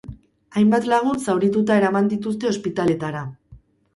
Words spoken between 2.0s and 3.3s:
dituzte, ospitaletara.